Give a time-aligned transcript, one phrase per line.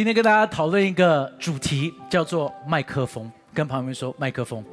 [0.00, 3.30] 今天跟大家讨论一个主题，叫做麦克风。
[3.52, 4.64] 跟朋友们说，麦克风。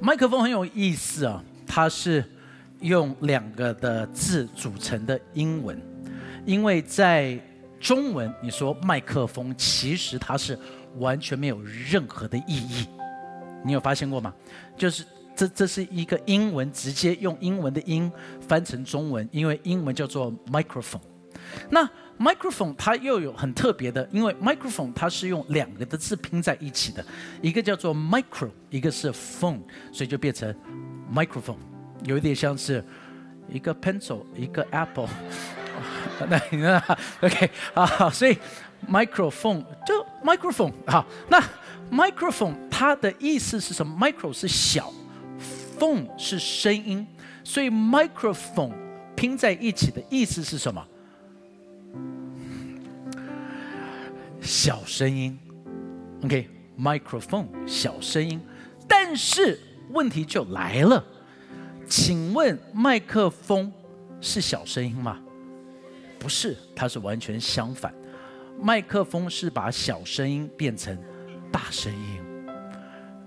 [0.00, 2.24] 麦克风很有意思啊，它是
[2.80, 5.80] 用两个的字组成的英文，
[6.44, 7.38] 因为在
[7.78, 10.58] 中文你说麦克风，其实它是
[10.96, 12.88] 完全没有任何的意义。
[13.64, 14.34] 你有发现过吗？
[14.76, 15.04] 就是
[15.36, 18.10] 这这是一个英文，直接用英文的音
[18.48, 20.98] 翻成中文，因为英文叫做 microphone。
[21.70, 21.88] 那
[22.18, 27.04] microphone 它又有很特别的，因为 microphone 它是用两个的字拼在一起的，
[27.42, 29.60] 一个叫做 micro，一个是 phone，
[29.92, 30.54] 所以就变成
[31.14, 31.58] microphone，
[32.04, 32.82] 有一点像是
[33.48, 35.08] 一个 pencil，一个 apple。
[36.28, 36.82] 那
[37.20, 38.38] OK 啊，所以
[38.88, 41.38] microphone 就 microphone 好，那
[41.90, 44.90] microphone 它的意思是什么？micro 是小
[45.78, 47.06] ，phone 是声音，
[47.44, 48.72] 所以 microphone
[49.14, 50.82] 拼在一起的意思是什么？
[54.46, 55.36] 小声音
[56.22, 58.40] ，OK，microphone 小声音，
[58.86, 59.58] 但是
[59.90, 61.04] 问题就来了，
[61.88, 63.72] 请问麦克风
[64.20, 65.18] 是小声音吗？
[66.20, 67.92] 不是，它是完全相反，
[68.62, 70.96] 麦克风是把小声音变成
[71.50, 72.20] 大声音，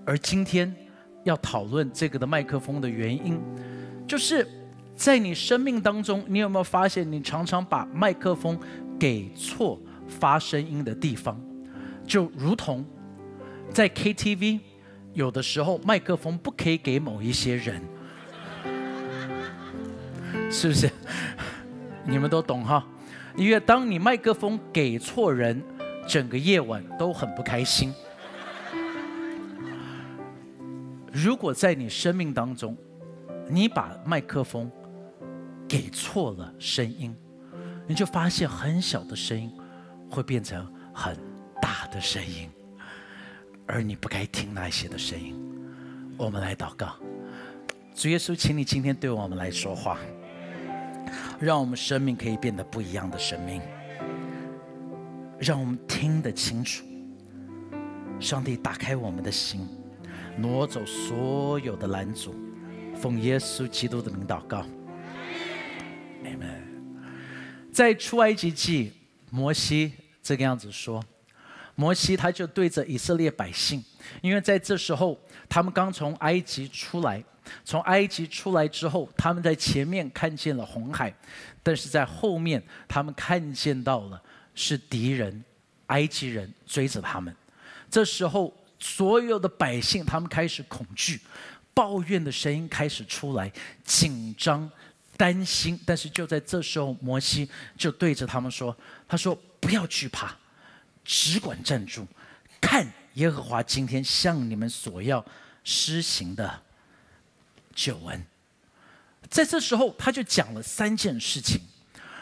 [0.06, 0.74] 而今天
[1.26, 3.38] 要讨论这个的麦克风的原因，
[4.08, 4.48] 就是
[4.96, 8.58] 在你生命当中，你有没有发现，你常常把麦克风
[8.98, 9.78] 给错？
[10.10, 11.40] 发声音的地方，
[12.06, 12.86] 就如同
[13.72, 14.60] 在 KTV，
[15.14, 17.82] 有的时候麦克风不可以给某一些人，
[20.52, 20.90] 是不是？
[22.06, 22.86] 你们都懂哈？
[23.36, 25.64] 因为当你麦克风给错人，
[26.08, 27.94] 整个夜晚都很不开心。
[31.12, 32.76] 如果在你生命当中，
[33.48, 34.72] 你把麦克风
[35.68, 37.16] 给错了声音，
[37.88, 39.52] 你就发现很小的声音。
[40.10, 41.16] 会变成很
[41.62, 42.50] 大的声音，
[43.68, 45.36] 而你不该听那些的声音。
[46.18, 46.96] 我们来祷告，
[47.96, 49.98] 主耶稣，请你今天对我们来说话，
[51.40, 53.62] 让我们生命可以变得不一样的生命，
[55.40, 56.84] 让我们听得清楚。
[58.20, 59.66] 上帝，打开我们的心，
[60.38, 62.36] 挪走所有的拦阻，
[62.96, 64.66] 奉耶稣基督的名祷告。
[67.72, 68.92] 在出埃及记。
[69.30, 71.04] 摩西这个样子说，
[71.76, 73.84] 摩西他就对着以色列百姓，
[74.22, 77.24] 因为在这时候他们刚从埃及出来，
[77.64, 81.14] 从埃及出来之后，他们在前面看见了红海，
[81.64, 84.22] 但是在后面他们看见到了
[84.54, 85.44] 是敌人，
[85.88, 87.34] 埃及人追着他们。
[87.90, 91.20] 这时候所有的百姓他们开始恐惧，
[91.74, 93.52] 抱怨的声音开始出来，
[93.84, 94.70] 紧张。
[95.20, 98.74] 担心，但是就在这时候，摩西就对着他们说
[99.06, 100.34] ：“他说不要惧怕，
[101.04, 102.08] 只管站住，
[102.62, 105.26] 看耶和华今天向你们所要
[105.66, 106.62] 施行的
[107.76, 108.26] 救恩。”
[109.30, 111.60] 在这时候，他就讲了三件事情。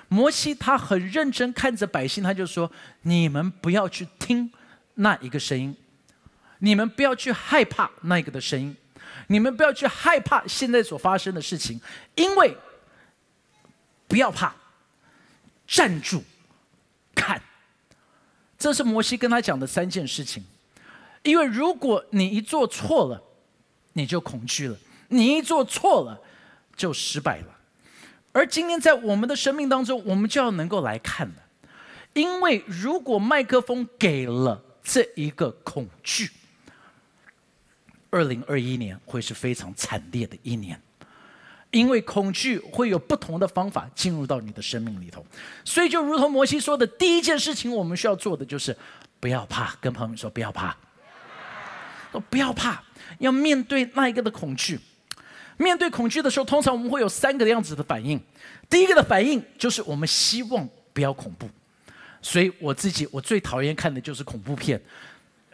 [0.07, 2.71] 摩西他很认真看着百姓，他就说
[3.03, 4.51] ：“你们不要去听
[4.95, 5.75] 那一个声音，
[6.57, 8.75] 你们不要去害怕那一个的声音，
[9.27, 11.79] 你们不要去害怕现在所发生的事情，
[12.15, 12.57] 因为。”
[14.07, 14.55] 不要怕，
[15.67, 16.23] 站住，
[17.13, 17.41] 看。
[18.57, 20.43] 这是摩西跟他讲的三件事情。
[21.23, 23.21] 因为如果你一做错了，
[23.93, 24.75] 你就恐惧了；
[25.09, 26.21] 你一做错了，
[26.75, 27.57] 就失败了。
[28.31, 31.35] 而今天在我们的生命当中，我们就要能够来看了。
[32.13, 36.31] 因为如果麦克风给了这一个恐惧，
[38.09, 40.81] 二零二一年会是非常惨烈的一年。
[41.71, 45.25] 因为恐惧会有不同的方法进入到你的生命里头，
[45.65, 48.75] 所以就如同摩西说的，第一件事情我们需要做的就是
[49.19, 50.75] 不要怕，跟朋友们说不要怕，
[52.29, 52.81] 不要怕，
[53.19, 54.79] 要面对那一个的恐惧。
[55.57, 58.21] 面对恐惧的时候，通常我们会有三个样子的反应。
[58.69, 61.49] 第一个的反应就是我们希望不要恐怖，
[62.21, 64.79] 所以我自己我最讨厌看的就是恐怖片。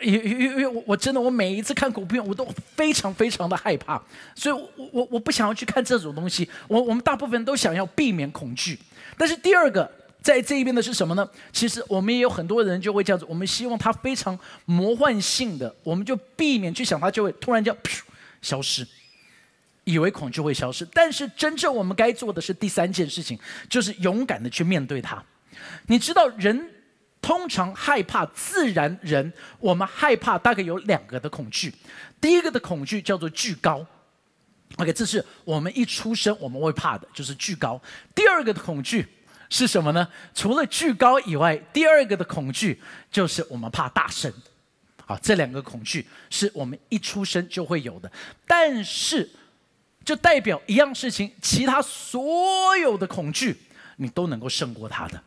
[0.04, 2.46] 因因因为我我真的我每一次看恐怖片我都
[2.76, 4.02] 非常非常的害怕，
[4.36, 6.48] 所以我我我不想要去看这种东西。
[6.68, 8.78] 我我们大部分人都想要避免恐惧，
[9.18, 9.90] 但是第二个
[10.22, 11.28] 在这一边的是什么呢？
[11.52, 17.76] 其实我们也有很多人就会这样子，我们希望它非常魔幻性的，我们就避免去想它就会突然间
[18.42, 18.86] 消失，
[19.86, 20.86] 以为恐惧会消失。
[20.94, 23.40] 但是真正我们该做的是第三件事情，
[23.70, 25.24] 就是勇敢的去面对它。
[25.88, 26.70] 你知道人。
[27.24, 31.74] 通常害怕自然人，我们害怕大概有两个的恐惧。
[32.20, 33.86] 第一个的恐惧叫做惧高
[34.76, 37.82] ，OK，这是我们一出生我们会怕的，就是惧高。
[38.14, 39.08] 第二个的恐惧
[39.50, 40.06] 是什么呢？
[40.36, 44.32] 除了惧高以外，第二个的恐惧就是我们怕大声。
[45.06, 48.12] 好，这两个恐惧是我们一出生就会有的，
[48.46, 49.30] 但是
[50.04, 53.58] 就代表一样事情，其他所有的恐惧
[53.96, 55.22] 你都能够胜过它的。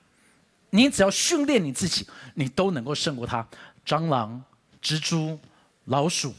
[0.76, 3.44] 你只要训练你自己，你都能够胜过它。
[3.86, 4.42] 蟑螂、
[4.82, 5.38] 蜘蛛、
[5.86, 6.34] 老鼠，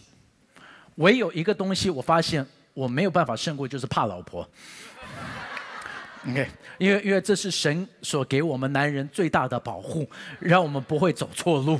[0.95, 4.47] 唯有一个东西我发现我没有办法胜过，就是怕老婆。
[6.29, 6.47] OK，
[6.77, 10.07] 因为因为这是神所给我们男人最大的保护，
[10.39, 11.79] 让我们不会走错路。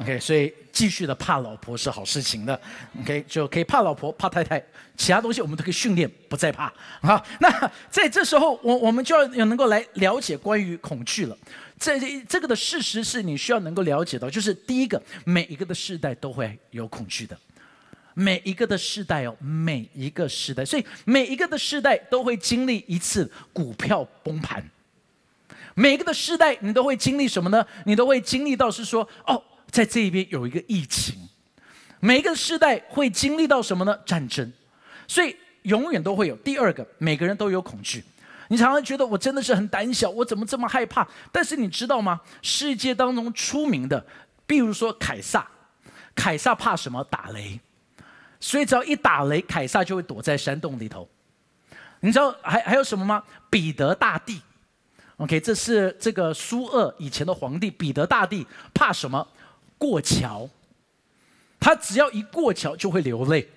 [0.00, 2.60] OK，所以继续的怕老婆是好事情的。
[3.00, 4.62] OK，就可以怕老婆、怕太太，
[4.96, 6.70] 其他东西我们都可以训练，不再怕。
[7.00, 11.38] 好，那在这时候，我我们就要有能够来了解关于恐惧了。
[11.78, 17.38] 这这个的事实是你需要能够了解到，就是第一个，每一个的世代都会有恐惧的。
[18.14, 24.66] 每一个的世代哦，每一个时代，所以每一个的世代都会经历一次股票崩盘。
[25.74, 27.66] 每一个的世代，你都会经历什么呢？
[27.84, 31.14] 你都会经历到是说，哦，在这一边有一个疫情。
[32.00, 33.98] 每一个世代会经历到什么呢？
[34.06, 34.50] 战争。
[35.06, 38.02] 所以永远都会有第二个，每个人都有恐惧。
[38.48, 41.06] 你常常觉得我真的是很胆小，我怎么这么害怕？
[41.32, 42.20] 但是你知道吗？
[42.42, 44.06] 世界当中出名的，
[44.46, 45.46] 比如说凯撒，
[46.14, 47.02] 凯撒怕什么？
[47.04, 47.60] 打雷。
[48.38, 51.08] 所以只要一打雷，凯撒就会躲在山洞里头。
[52.00, 53.24] 你知道还还有什么吗？
[53.50, 54.40] 彼得大帝
[55.16, 59.26] ，OK，这是这个苏俄以前的皇帝彼得大帝，怕什么？
[59.78, 60.48] 过桥。
[61.58, 63.48] 他只要一过桥就会流泪。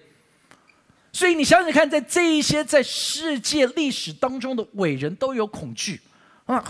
[1.11, 5.99] 所以你想想看，在这一些在世界历史当中的伟人都有恐惧
[6.45, 6.63] 啊。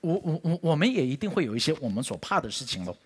[0.00, 2.96] 我我我我们也一定会有一些我们所怕的事情喽。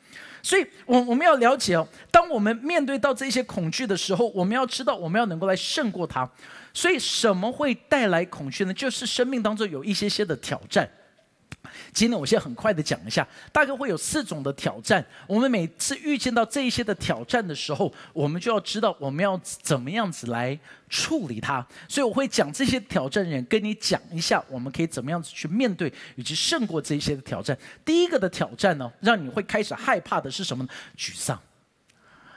[0.43, 6.29] 所以，我我们要了解哦，当我们面对到这些恐惧的时候，我们要知道，我们要能够来胜过它。
[6.75, 8.75] 所以，什么会带来恐惧呢？
[8.75, 10.89] 就是生命当中有一些些的挑战。
[11.93, 15.05] 今天我先很快的讲一下，大概会有四种的挑战。
[15.27, 21.67] 我们每次遇见到这一些的挑战的时候，我们就要知道我们要怎么样子来处理它。
[21.89, 27.57] 所以我会讲这些挑战人跟你讲一下，我们可以怎么样子去面对以及胜过这些的挑战。
[27.85, 30.71] 第一个的挑战呢，让你会开始害怕的是什么呢？
[30.97, 31.41] 沮丧。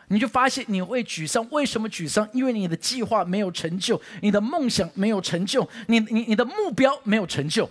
[0.07, 2.29] 你就发现你会沮丧，为什么沮丧？
[2.31, 7.67] 因为你的计划没有成就，你的梦想没有成就，你你你的目标没有成就。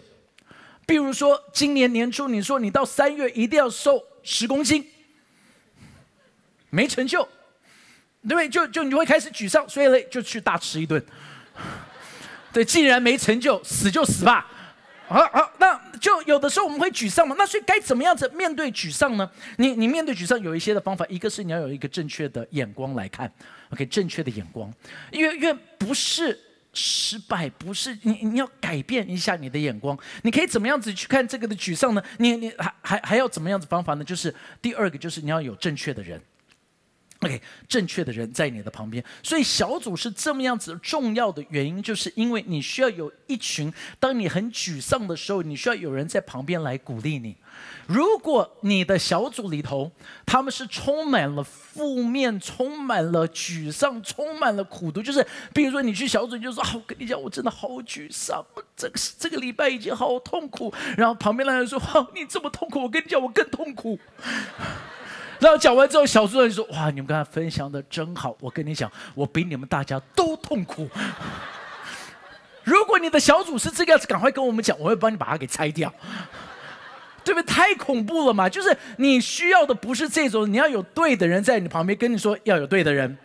[0.86, 4.86] 比如说，今年年初你说你到三月一定要瘦十公斤，
[6.70, 7.22] 没成就，
[8.22, 8.48] 对不对？
[8.48, 11.04] 就就你会开始沮丧，所以呢就去大吃一顿。
[12.52, 14.50] 对，既然没成就，死就死吧。
[15.08, 17.34] 好好，那就有的时候我们会沮丧嘛。
[17.38, 19.30] 那所以该怎么样子面对沮丧呢？
[19.58, 23.32] 你你面对沮丧有一些的方法，一个是你要有一个正确的眼光来看
[23.70, 24.72] ，OK，正确的眼光，
[25.10, 26.38] 因为因为不是。
[26.74, 29.96] 失败不是你，你要改变一下你的眼光。
[30.22, 32.02] 你可以怎么样子去看这个的沮丧呢？
[32.18, 34.04] 你你还还还要怎么样子方法呢？
[34.04, 36.20] 就是第二个，就是你要有正确的人。
[37.24, 47.36] OK，正确的人在你的旁边，所以小组是这么样子重要的原因，就是因为你需要有一群，当你很沮丧的时候，你需要有人在旁边来鼓励你。
[47.86, 49.90] 如果你的小组里头
[50.26, 58.44] 他们是充满了负面、充满了沮丧、充满了苦读，就是比如说你去小组，就说啊，我跟你讲，我真的好沮丧，
[58.76, 60.74] 这个这个礼拜已经好痛苦。
[60.96, 61.80] 然后旁边的人说，
[62.14, 63.98] 你这么痛苦，我跟你讲，我更痛苦。
[65.40, 70.88] 然后讲完之后，小主任说：“哇，你们刚才分享的真好，我跟你讲，我比你们大家都痛苦。
[72.64, 75.92] 如果你的小组是这个样子，赶快跟我们讲，我会帮你把它给拆掉，
[77.24, 77.46] 对不对？
[77.46, 78.48] 太恐怖了嘛！
[78.48, 83.16] 就是你需要的不是这种，你要有对的人在你旁边跟你说，要有对的人。”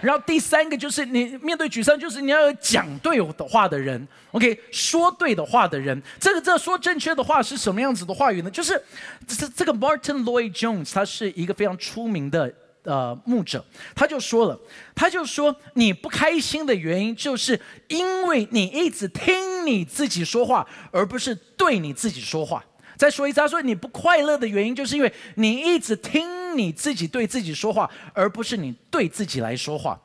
[0.00, 6.00] 然后第三个就是你面对沮丧，就是你要有讲对的话的人，OK，说对的话的人。
[6.20, 8.50] 这个这说正确的话是什么样子的话语呢？
[8.50, 8.80] 就是
[9.26, 12.52] 这这个 Martin Lloyd Jones，他是一个非常出名的
[12.84, 13.64] 呃牧者，
[13.94, 14.58] 他就说了，
[14.94, 22.64] 他就说你不开心的原因，就是因为你一直听你自己说话，而不是对你自己说话。
[22.96, 30.00] 再说一次，他说你不快乐的原因，就是因为你一直听你自己对自己说话，而不是你对自己来说话。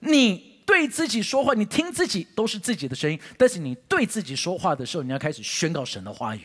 [0.00, 6.42] 你对自己说话，你听自己都是自己的声音，但是你对自己说话的时候，你要开始宣告神的话语，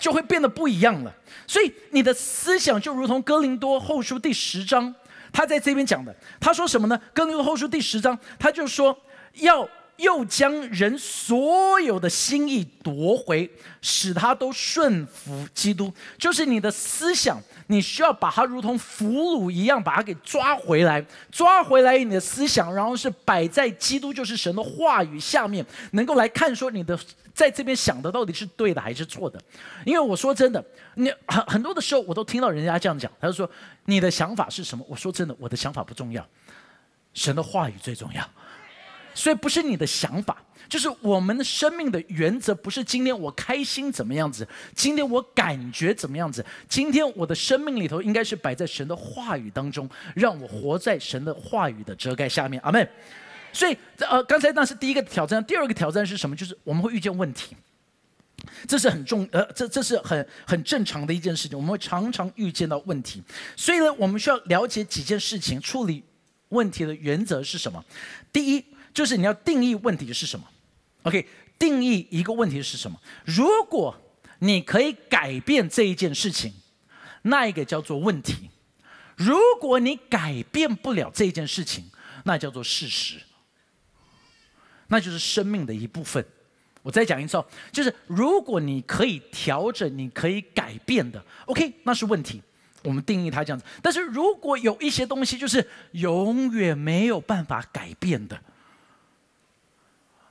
[0.00, 1.14] 就会变得不一样了。
[1.46, 4.94] 所以你的思想就如同哥林多后书第十章，
[5.32, 7.00] 他在这边讲的，他说什么呢？
[7.14, 8.96] 哥林多后书第十章，他就说
[9.34, 13.48] 要又将人所有的心意夺回，
[13.80, 15.92] 使他都顺服基督。
[16.18, 26.98] 就是你的思想，你需要把它如同俘虏一样，把它给抓回来，抓回来你的思想，然后是摆在基督，就是神的话语下面，能够来看说你的
[27.32, 29.40] 在这边想的到底是对的还是错的。
[29.84, 33.48] 因为我说真的，你很 很多的时候我都听到人家这样讲，他就说
[33.84, 34.84] 你的想法是什么？
[34.88, 36.26] 我说真的，我的想法不重要，
[37.14, 38.28] 神的话语最重要。
[39.14, 52.60] 所以不是你的想法，就是我们的生命的原则，不是今天我开心怎么样子，今天我感觉怎么样子，今天我的生命里头应该是摆在神的话语当中，让我活在神的话语的遮盖下面。
[52.62, 52.88] 阿门。
[53.54, 56.34] 所以，呃，刚才那是第一个挑战，第二个挑战是什么？
[56.34, 57.54] 就是我们会遇见问题，
[58.66, 63.22] 这是很重，呃，这这是很很正常的一件事情，我们会常常遇见到问题。
[63.54, 66.02] 所以呢，我们需要了解几件事情，处理
[66.48, 67.84] 问题的原则是什么？
[68.32, 68.64] 第一。
[68.92, 70.46] 就是你要定义问题是什么
[71.02, 71.26] ，OK？
[71.58, 73.00] 定义一个问题是什么？
[73.24, 73.96] 如果
[74.40, 76.52] 你可以改变这一件事情，
[77.22, 78.50] 那一个叫做问题；
[79.16, 81.84] 如果你改变不了这一件事情，
[82.24, 83.20] 那叫做事实，
[84.88, 86.24] 那就是生命的一部分。
[86.82, 91.72] 我再讲一次哦，就是如果你可以调整、你可以改变的，OK？
[91.84, 92.42] 那是问题，
[92.82, 93.64] 我们定义它这样子。
[93.80, 98.42] 但是如果有一些东西就是永远没有办法改变的，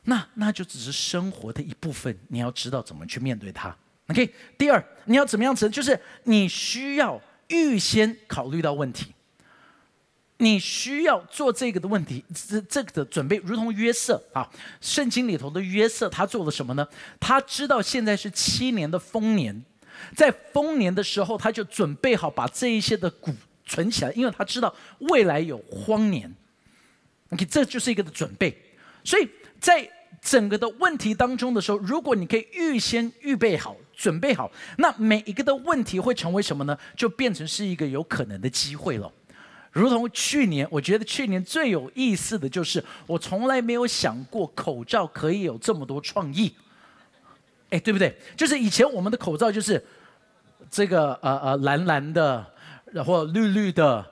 [0.04, 3.76] 那那就只是生活的一部分，你要知道怎么去面对它。
[4.08, 5.70] OK，第二，你要怎么样子？
[5.70, 9.14] 就是你需要预先考虑到问题，
[10.38, 14.50] 你需要做这个的问题，这这个的准备，如同约瑟啊，
[14.82, 16.86] 圣经里头的约瑟，他做了什么呢？
[17.20, 19.64] 他知道现在是七年的丰年，
[20.16, 23.34] 在丰年的时候，他就准备好把这一些的谷
[23.66, 26.36] 存起来，因为他知道未来有荒年。
[27.30, 28.60] OK，这就是一个的准备，
[29.04, 29.30] 所以。
[29.62, 29.90] 在
[30.20, 36.78] 整个的问题当中的时候，如果你可以预先预备好、准备好，那每一个的问题会成为什么呢？
[36.98, 39.10] 就变成是一个有可能的机会了。
[39.72, 46.54] 如同去年，我觉得去年最有意思的就是，我从来没有想过口罩可以有这么多创意。
[47.70, 48.14] 哎，对不对？
[48.36, 49.82] 就是以前我们的口罩就是
[50.70, 52.46] 这个呃呃蓝蓝的，
[52.88, 54.06] 然后绿绿的，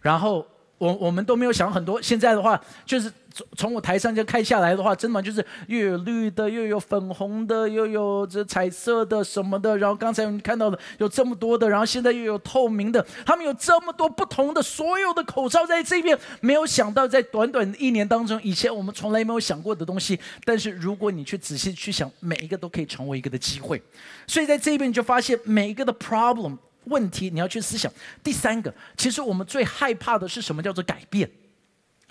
[0.00, 0.44] 然后
[0.78, 2.00] 我我们都没有想很多。
[2.00, 3.12] 现在的话就是。
[3.34, 9.76] 从从我台上就看下来的话，真的就是又有绿的，又有粉红的，又有这彩色的什么的。
[9.76, 16.16] 然后刚才我们看到的有这么多的，然后现在又有透明的，他们有这么多不同的所有的口罩在这边。
[16.40, 23.82] 没有想到在短短的一年当中，以前我们从来没有想过的东西，但是如果你去仔细去想，每一个都可以成为一个的机会。
[24.28, 27.92] 所以在这边你就发现每一个的 problem 问题，你要去思想。
[28.22, 30.62] 第三个，其实我们最害怕的是什么？
[30.62, 31.30] 叫做改变。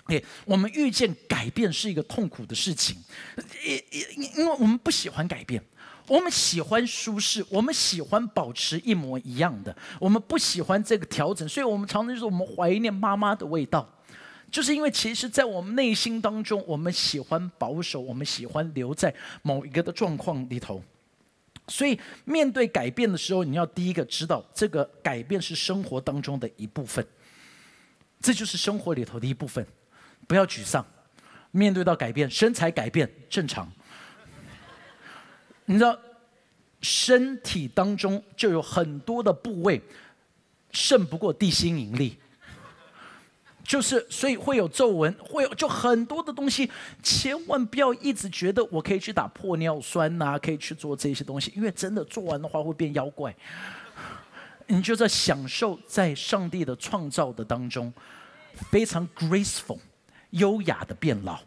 [0.06, 2.94] 对我们遇见改变是一个痛苦的事情，
[3.64, 3.82] 因
[4.18, 5.64] 因因为我们不喜欢改变，
[6.06, 13.88] 我们喜欢舒适，我们喜欢保持一模一样的，我们不喜欢这个调整，所以我们常常就是我们怀念妈妈的味道，
[14.50, 20.82] 就是因为其实，在我们内心当中，我们喜欢保守，我们喜欢留在某一个的状况里头，
[21.68, 27.06] 所以面对改变的时候，你要第一个知道，这个改变是生活当中的一部分，
[28.20, 29.66] 这就是生活里头的一部分。
[30.26, 30.86] 不要沮丧，
[31.50, 33.70] 面对到改变，身材改变正常。
[35.64, 35.98] 你知道，
[36.82, 39.80] 身体当中就有很多的部位
[40.70, 42.18] 胜不过地心引力，
[43.64, 46.70] 就是所以会有皱纹，会有就很多的东西，
[47.02, 53.34] 千万不要一直觉得我可以去打破尿酸呐，可以去做这些东西，因为真的做完的话会变妖怪。
[54.68, 57.92] 你就在享受在上帝的创造的当中，
[58.70, 59.78] 非常 graceful。
[60.30, 61.38] 优雅的变老，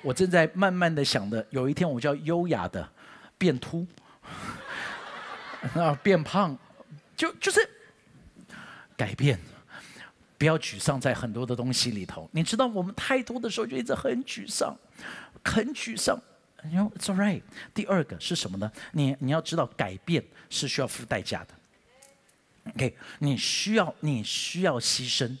[0.00, 2.88] 我正在慢慢的想的，有一天我就要优雅的
[3.36, 3.84] 变秃，
[5.74, 6.56] 啊，变胖，
[7.16, 7.68] 就就是
[8.96, 9.40] 改变，
[10.38, 12.30] 不要沮丧在很多的东西里头。
[12.32, 14.74] 你知道，我们太多的时候就一直很沮丧，
[15.44, 16.16] 很沮丧。
[16.70, 17.42] You know, it's alright。
[17.74, 18.70] 第二个是什么呢？
[18.92, 21.54] 你你要知道，改变是需要付代价的。
[22.74, 25.36] OK，你需要你需要牺牲，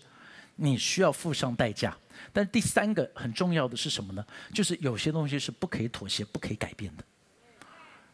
[0.56, 1.96] 你需要付上代价。
[2.32, 4.24] 但第三个很重要的是什么呢？
[4.52, 7.04] 就是有些东西是不可以妥协、不可以改变的。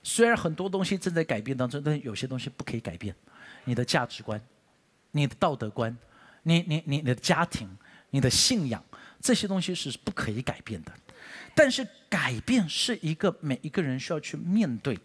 [0.02, 3.14] 虽然很多东西正在改变当中，但有些东西不可以改变。
[3.64, 4.40] 你的价值观、
[5.10, 5.96] 你的道德观、
[6.44, 7.68] 你、你、你、的家庭、
[8.10, 8.82] 你的信仰，
[9.20, 10.92] 这些东西是不可以改变的。
[11.54, 15.02] 但是改变是一个每一个人需要去面对的。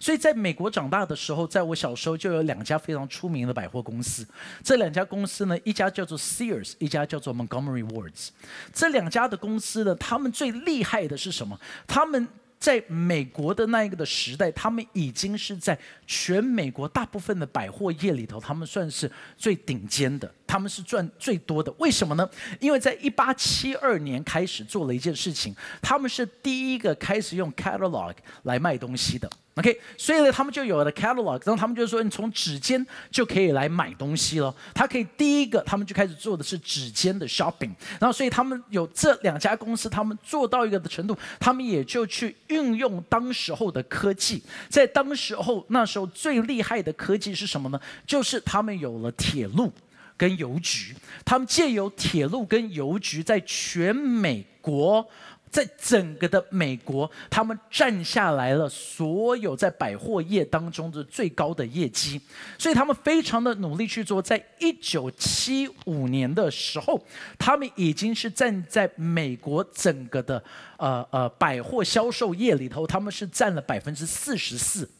[0.00, 4.26] 所以在美国长大的时候，在我小时候就有两家非常出名的百货公司。
[4.62, 8.28] 这两家公司呢，一家叫做 Sears，一家叫做 Montgomery Wards。
[8.72, 11.58] 这两家的公司呢，他们最厉害的是什么？
[11.86, 21.72] 他们在美国的那一个的时代，他们已经是在全美国大部分的百货业里头，他们算是最顶尖的，他们是赚最多的。
[21.78, 22.28] 为什么呢？
[22.60, 29.30] 因为在一八七二年开始做了一件事情，他们是第一个开始用 catalog 来卖东西的。
[29.56, 34.52] OK，所以呢，他们就有了 catalog，然后他们就说，你从指尖就可以来买东西了。
[34.74, 37.70] 他可以第一个，他们就开始做的是指尖的 shopping，
[38.00, 44.42] 然后所以他们有这两家公司，他们做到一个的程度，他们也就去运用当时候的科技。
[44.68, 47.80] 在当时候那时候最厉害的科技是什么呢？
[48.04, 49.72] 就是他们有了铁路
[50.16, 50.94] 跟邮局，
[51.24, 55.06] 他们借由铁路跟邮局在全美国。
[55.50, 62.20] 在整个的美国，他们占下来了所有在百货业当中的最高的业绩，
[62.58, 64.20] 所以他们非常的努力去做。
[64.20, 67.00] 在一九七五年的时候，
[67.38, 70.42] 他们已经是站在美国整个的
[70.76, 74.90] 呃呃百货销售业里头，他们是占了百分之四十四。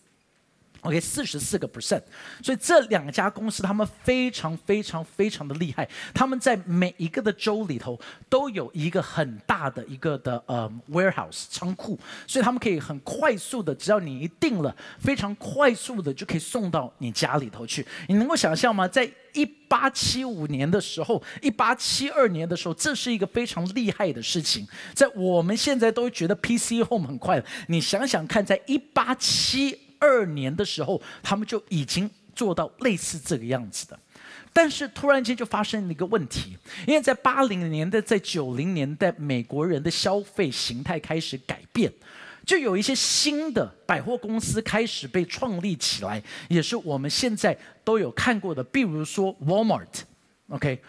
[0.85, 2.03] OK，四十四个 percent，
[2.43, 7.99] 所以这两家公司他们非常非常非常的厉害，他们在每一个的州里头
[8.29, 17.87] 都有一个很大的一个的呃 warehouse 仓库，所以他们可以很快速的，只要你一定了，非常快速的就可以送到你家里头去。
[18.07, 18.87] 你能够想象吗？
[18.87, 24.69] 在一八七五年的时候，一八七二年的时候，这是一个非常厉害的事情。
[24.93, 29.81] 在我们现在都觉得 PC Home 很快了，你想想看，在一八七。
[30.05, 33.99] 二年的时候，他们就已经做到类似这个样子的，
[34.53, 41.93] 但是突然间就发生了一个问题，因为在八零年代、在九零年代，美国人的消费形态开始改变，
[42.45, 50.81] 就有一些新的百货公司开始被创立起来，也是我们现在都有看过的，比如说 Walmart，OK，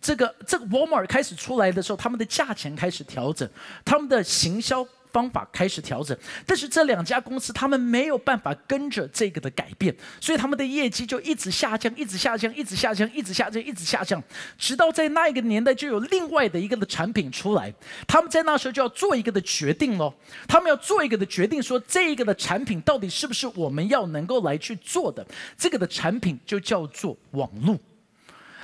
[0.00, 3.48] 这个这个 Walmart 开始出来的时候，他们的价钱开始调整，
[3.84, 4.86] 他们的行销。
[5.12, 14.22] 方法开始调整，但是这两家公司他们没有办法跟着这个的改变，所以他们的业绩就一直下降，一直下降，一直下降，一直下降，一直下降，
[14.56, 17.72] 直到在那一个年代就有另外的一个的产品出来，
[18.06, 20.12] 他们在那时候就要做一个的决定喽，
[20.46, 27.78] 他们要做一个的决定，说这个的产品到底是不是我们要能够来去做的，这个的产品就叫做网络。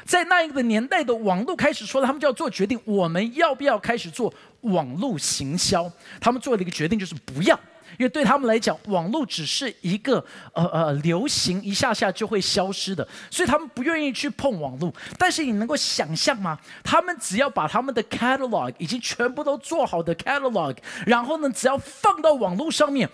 [0.05, 4.33] 在那一个年代的网络开始说了，他们就要做决定，我们要不要开始做
[4.65, 5.91] 网络行销？
[6.21, 7.59] 他们做了一个决定，就是不要，
[7.99, 14.93] 因为对他们来讲，网络只是一个呃呃流行，一下下就会消失的，所以他们不愿意去碰网络。
[15.19, 16.59] 但是你能够想象吗？
[16.83, 23.09] 他们只要把他们的 catalog 已经全部都做好的 catalog，然后呢，只要放到网络上面，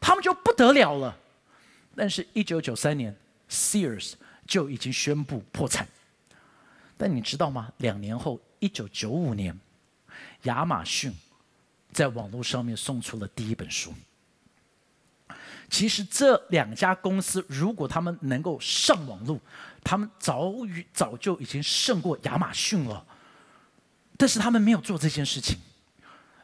[0.00, 1.16] 他们就不得了了。
[1.96, 3.14] 但是，一九九三年
[3.48, 4.14] ，Sears
[4.46, 5.86] 就已经宣布破产。
[6.96, 7.72] 但你知道吗？
[7.78, 9.56] 两年后，一九九五年，
[10.44, 11.12] 亚马逊
[11.92, 13.92] 在网络上面送出了第一本书。
[15.68, 19.40] 其实这两家公司，如果他们能够上网络，
[19.82, 23.04] 他们早于早就已经胜过亚马逊了。
[24.16, 25.58] 但是他们没有做这件事情，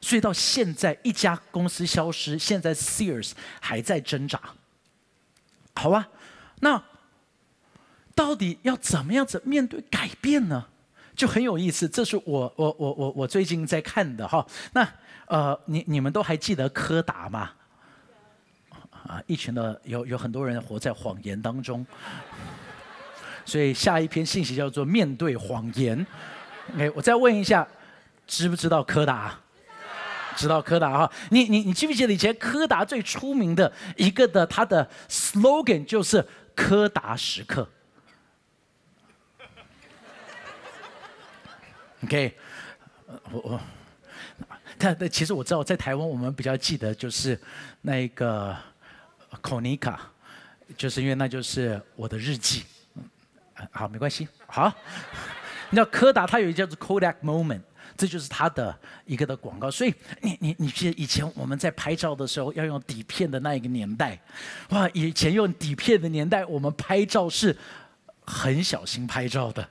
[0.00, 4.40] 所以到现在一家公司消失，现在 Sears 还在挣扎。
[5.74, 6.08] 好吧，
[6.60, 6.82] 那。
[8.12, 10.66] 到底要怎么样子面对改变呢？
[11.14, 11.88] 就很有意思。
[11.88, 14.44] 这是我我我我我最近在看的哈。
[14.72, 14.88] 那
[15.26, 17.50] 呃，你你们都还记得柯达吗？
[18.90, 21.86] 啊，一群的有有很多人活在谎言当中。
[23.44, 26.06] 所以下一篇信息叫做面对谎言。
[26.76, 27.66] 哎，我再问一下，
[28.26, 29.38] 知不知道柯达？
[30.36, 31.12] 知道柯达哈？
[31.30, 37.68] 你你你记不记得以前柯达最出名的一个的它的 slogan 就是柯达时刻。
[42.04, 42.34] OK，
[43.30, 43.60] 我我，
[44.78, 47.38] 但但其实我知道，在台湾我们比较记得就是
[47.82, 48.56] 那个
[49.42, 49.96] Konica，
[50.78, 52.64] 就是因为那就是我的日记。
[53.70, 54.26] 好，没关系。
[54.46, 54.72] 好，
[55.68, 57.60] 你知道柯达它有一个叫做 Kodak Moment，
[57.98, 59.70] 这就是它的一个的广告。
[59.70, 64.18] 所以你你你记得以前我们在拍照的时候要用底片的那一个年代，
[64.70, 67.54] 哇，以前用底片的年代，我们拍照是
[68.24, 69.68] 很小心拍照的。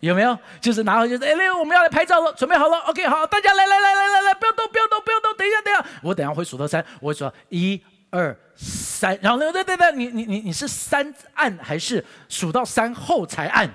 [0.00, 0.38] 有没有？
[0.60, 7.80] 就是拿回就是哎，我们要来拍照了，准备好了，OK，好，大家来来来来来来，不要动，不要动，不要动，等一下，等一下，我等下会数到三，我会说一
[8.10, 13.68] 二三，然后呢对对对，你你你你是三按还是数到三后才按？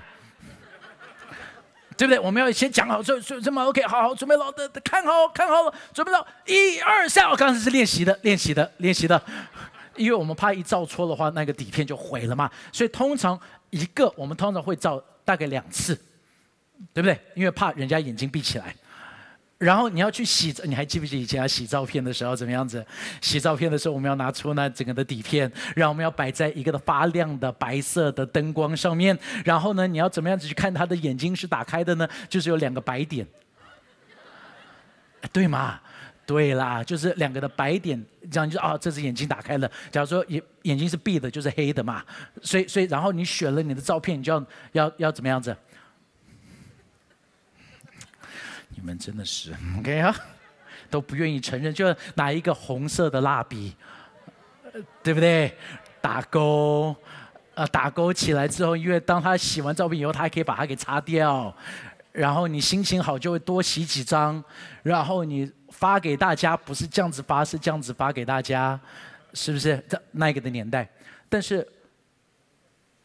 [1.94, 2.18] 对不对？
[2.18, 9.20] 我们要先讲好，这这这么 OK，好好准备了，的看好看好了，准备了，一二三，我刚才是练习的，练习的，练习的。
[9.94, 12.50] 因为我们怕一照错的话，那个底片就毁了嘛。
[12.72, 15.96] 所以通常一个我们通常会照大概两次，
[16.92, 17.18] 对不对？
[17.34, 18.74] 因为怕人家眼睛闭起来。
[19.58, 22.84] 然后你要去洗，你还记不记得以前要洗照片的时候怎么样子？
[23.20, 29.16] 洗照片的时候，我们要拿出那整个的底片，然后我们要摆在一个的发亮的白色的灯光上面。
[29.44, 32.08] 然后呢，你要怎么样子去看他的眼睛是打开的呢？
[32.28, 33.24] 就是有两个白点，
[35.32, 35.78] 对吗？
[36.26, 39.70] 对啦，就是两个的白点，这样就啊，这只眼睛打开了。
[39.92, 42.02] 假如说眼眼睛是闭的，就是黑的嘛。
[42.42, 45.56] 所以，所以然后你选了你的照片，你就要要要怎么样子？
[48.74, 49.52] 你们真的是。
[49.78, 50.14] OK 啊，
[50.90, 53.74] 都不愿意承认，就拿一个红色的蜡笔，
[55.02, 55.56] 对不对？
[56.00, 56.94] 打勾，
[57.54, 61.54] 呃，打勾起来之后，因为当他洗完照片以后，他还可以把它给擦掉，
[62.10, 64.42] 然后你心情好就会多洗几张，
[64.82, 68.78] 然后你发给大家，不是这样子发，是这样子发给大家，
[69.32, 69.82] 是不是？
[69.88, 70.88] 这那个的年代，
[71.28, 71.66] 但是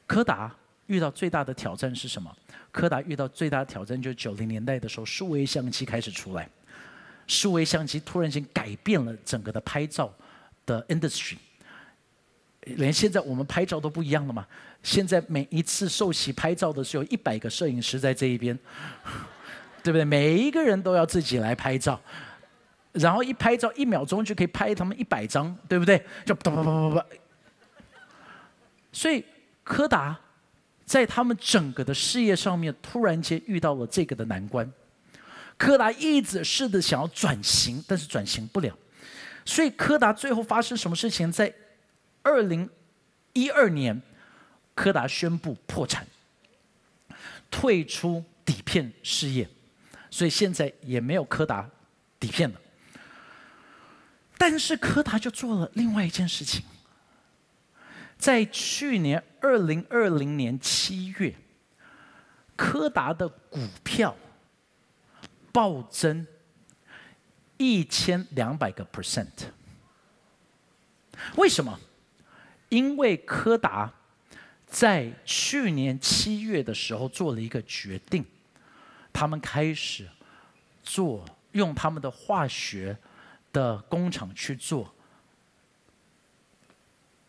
[0.08, 0.52] 柯达
[0.88, 2.36] 遇到最大的挑战是什么？
[2.72, 6.50] 柯达遇到最大的挑战就是九零年代的时候，数位相机开始出来，
[7.28, 10.14] 数位相机突然间改变了整个的拍照
[10.66, 11.38] 的 industry，
[12.62, 14.46] 连现在我们拍照都不一样了嘛。
[14.84, 18.58] 现在每一次受洗拍照的时候，一百个摄影师在这一边，
[19.84, 20.06] 对不对？
[20.06, 22.00] 每一个人都要自己来拍照，
[22.94, 26.02] 然后一拍照一秒钟就可以拍他们一百张，对不对？
[26.26, 27.06] 就啪啪啪啪啪。
[28.92, 29.26] 所以
[29.64, 30.18] 柯达。
[30.88, 34.72] 在他们整个的事业上面，突然间遇到了这个的难关。
[35.58, 38.74] 柯达一直试着想要转型，但是转型不了。
[39.44, 41.30] 所以柯达最后发生什么事情？
[41.30, 41.54] 在
[42.22, 42.70] 二零
[43.34, 44.02] 一二年，
[44.74, 46.08] 柯达宣布破产，
[47.52, 49.48] 退出底片事业，
[50.10, 51.70] 所以现在也没有柯达
[52.18, 52.62] 底片了。
[54.38, 56.64] 但是柯达就做了另外一件事情。
[58.18, 61.34] 在去年二零二零年七月，
[62.56, 64.16] 柯达的股票
[65.52, 66.26] 暴增
[67.58, 69.28] 一千两百个 percent。
[71.36, 71.80] 为什么？
[72.70, 73.92] 因为柯达
[74.66, 78.26] 在去年七月的时候做了一个决定，
[79.14, 80.08] 他们开始
[80.84, 82.98] 做用他们的化学
[83.54, 84.94] 的工厂去做。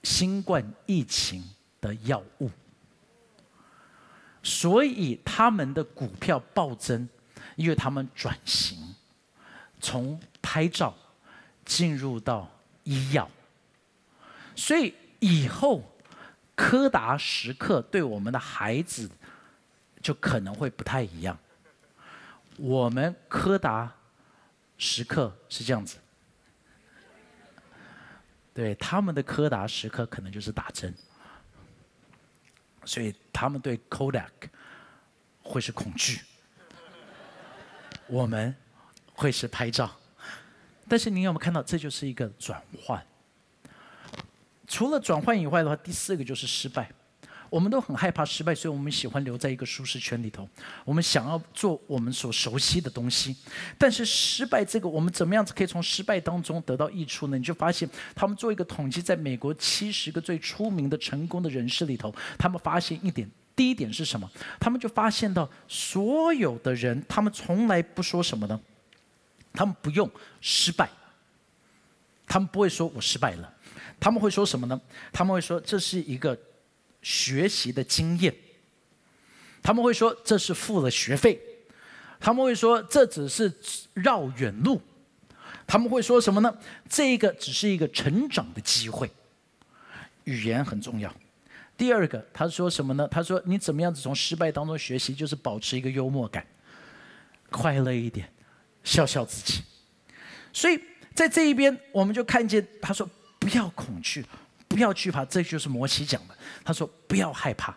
[0.09, 1.45] 新冠疫情
[1.83, 2.51] 的药物，
[4.43, 7.07] 所以他们的股票暴增，
[7.57, 8.95] 因为他们转型，
[9.79, 10.95] 从拍照
[11.67, 12.51] 进入到
[12.85, 13.31] 医药，
[14.57, 15.83] 所以以后
[16.57, 19.11] 柯达时刻对我们的孩子
[20.01, 21.39] 就可能会不太一样。
[22.57, 23.93] 我们柯达
[24.79, 25.99] 时刻是这样子。
[28.59, 30.93] 对他们的柯达时刻可能就是打针，
[32.85, 34.33] 所以他们对 Kodak
[35.45, 36.23] 会是恐惧，
[38.09, 38.53] 我们
[39.15, 39.97] 会是拍照，
[40.89, 43.01] 但是您有没有看到，这就是一个转换？
[44.67, 46.91] 除了转换以外的话，第四个就是失败。
[47.51, 50.49] 我们都很害怕失败，所以我们喜欢留在一个舒适圈里头。
[50.85, 53.35] 我们想要做我们所熟悉的东西，
[53.79, 57.39] 但是失败这个，我们怎么样子可以从失败当中得到益处呢？
[57.39, 64.31] 你就发现，他们做一个统计，在美国七十个最出名的成功的人士里头，他们发现一点，第一点是什么？
[64.61, 68.61] 他们就发现到，所有的人，他们从来不说什么呢？
[69.53, 70.89] 他们不用失败，
[72.27, 73.53] 他们不会说我失败了，
[73.99, 74.81] 他们会说什么呢？
[75.13, 76.39] 他们会说这是一个。
[77.03, 78.35] 学习的经验，
[79.63, 81.41] 他们会说这是付了学费，
[82.19, 83.53] 他们会说这只是
[83.95, 84.81] 绕远路，
[85.67, 86.59] 他们会说什么呢？
[86.89, 89.11] 这个只是一个成长的机会。
[90.25, 91.15] 语言很重要。
[91.77, 93.09] 第二个，他说什么呢？
[93.09, 96.45] 他说你怎么样子从失败当中学习，就是保持一个幽默感，
[97.51, 98.31] 快乐一点，
[98.83, 99.63] 笑笑自己。
[100.53, 100.79] 所以
[101.15, 103.09] 在这一边，我们就看见他说
[103.39, 104.25] 不要恐惧。
[104.69, 106.37] 不要惧怕，这就是摩西讲的。
[106.63, 107.75] 他说不要害怕。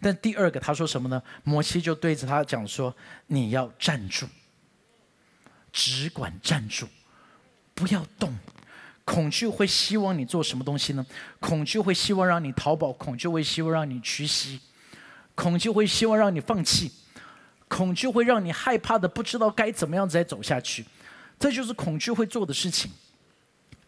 [0.00, 1.22] 但第二个他说什么呢？
[1.44, 2.94] 摩西就对着他讲说
[3.28, 4.26] ：“你要站住，
[5.72, 6.86] 只管站住，
[7.74, 8.34] 不要动。
[9.04, 11.06] 恐惧会希望你做什么东西呢？
[11.40, 14.60] 恐惧会希望让你逃跑，恐惧会希望让你屈膝，
[15.34, 16.92] 恐惧会希望让你放弃，
[17.68, 20.84] 恐惧会让你害怕的不知道该怎么样再走下去。
[21.38, 22.90] 这就是恐惧会做的事情。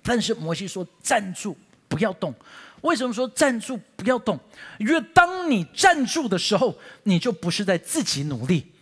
[0.03, 1.57] 但是摩西说：站住。”
[1.93, 2.35] 不要动，
[2.81, 4.41] 为什么说站住不要动？
[4.79, 8.73] 因为当你站住的时候，你就不是在自己努力。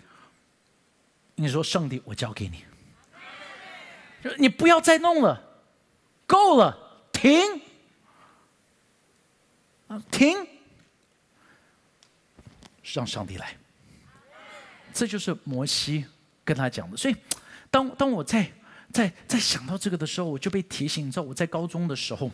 [1.34, 2.64] 你说上帝，我交给你，
[4.38, 5.42] 你不要再弄了，
[6.24, 6.78] 够了，
[7.10, 7.60] 停。
[9.88, 10.36] 啊，停，
[12.94, 13.56] 让上帝来。
[14.94, 16.04] 这就是摩西
[16.44, 16.96] 跟他讲的。
[16.96, 17.16] 所以，
[17.72, 18.52] 当当我在
[18.92, 21.08] 在在想到这个的时候，我就被提醒。
[21.08, 22.30] 你知道，我在高中的时候。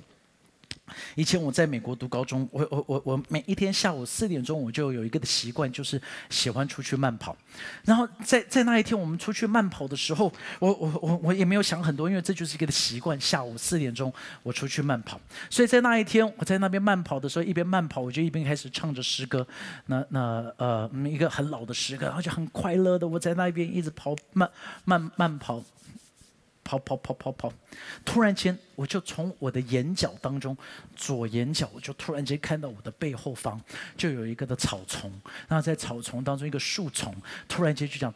[1.15, 7.37] 以前我在美国读高中，我我我我每一天下午四点钟我就有一个的习惯，就是喜欢出去慢跑。
[7.85, 13.21] 然后在在那一天我们出去慢跑的时候，我我我我也没有想很多，因为这就是一个习惯。
[13.21, 15.21] 下午四点钟我出去慢跑，
[15.51, 19.47] 所以在那一天我在那边慢跑的时候，一边慢跑我就一边开始唱着诗歌。
[19.87, 24.49] 那那呃一个很老的诗歌，然后就很快乐的我在那边一直跑慢
[24.85, 25.63] 慢慢跑。
[26.67, 27.53] 跑跑跑跑跑，
[28.05, 30.57] 突然间，我就从我的眼角当中，
[30.97, 33.61] 左眼角，我就突然间看到我的背后方
[33.97, 35.09] 就有一个的草丛，
[35.47, 37.15] 然后在草丛当中一个树丛，
[37.47, 38.13] 突然间就这样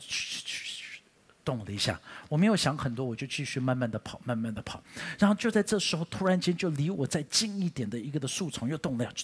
[1.44, 2.00] 动了一下。
[2.28, 4.82] 我没有想很多，我就继续慢慢的跑，慢慢的跑。
[5.16, 9.14] 然后就在这时候，突然间就离我再近一点的一个的树丛又动了，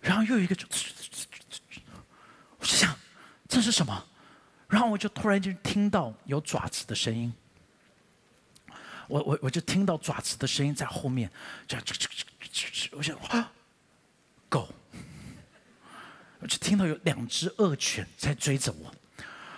[0.00, 0.56] 然后又一个，
[2.58, 2.96] 我就想
[3.46, 4.07] 这是什么？
[4.68, 7.32] 然后我就突然就听到有爪子的声音，
[9.08, 11.30] 我我我就听到爪子的声音在后面，
[11.66, 11.84] 这样，
[12.92, 13.50] 我想啊，
[14.48, 14.68] 狗，
[16.40, 18.94] 我就听到有两只恶犬在追着我，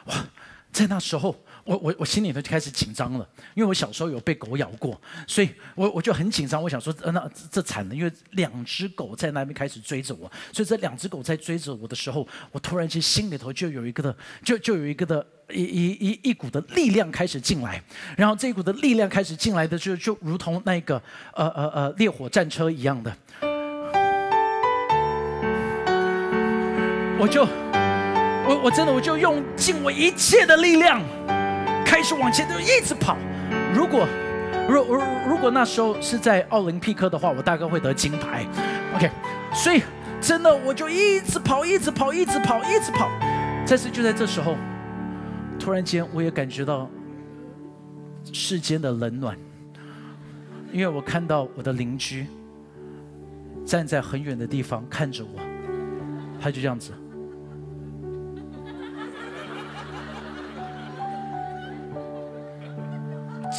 [0.07, 0.27] 哇，
[0.73, 1.37] 在那时候。
[1.65, 6.63] 我我我心里头就开始紧张了，因为我小时候有被狗咬过，所以我我就很紧张。
[6.63, 17.83] 我想说，呃，那这惨了，因为两只狗在那边开始追着我，所以这两只狗在追着我的时候，我突然间心里头就有一个的，就就有一个的一一一一股的力量开始进来，
[18.17, 21.01] 然后这一股的力量开始进来的就就如同那个
[21.35, 23.15] 呃呃呃烈火战车一样的，
[27.19, 31.03] 我就我我真的我就用尽我一切的力量。
[31.91, 33.17] 开始往前就一直跑。
[33.75, 34.07] 如果，
[34.69, 38.47] 如如如果那时候是在奥林匹克的话，我大概会得金牌。
[38.95, 39.11] OK，
[39.53, 39.83] 所以
[40.21, 43.11] 真的我就一直跑，一直跑，一直跑，一直跑。
[43.67, 44.55] 但是就在这时候，
[45.59, 46.89] 突然间我也感觉到
[48.33, 49.37] 世间的冷暖，
[50.73, 52.25] 因为我看到我的邻居
[53.67, 55.41] 站在很远的地方看着我，
[56.41, 56.93] 他就这样子。